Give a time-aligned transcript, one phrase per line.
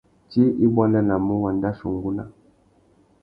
[0.29, 2.23] Tsi i buandanamú wandachia ungúná.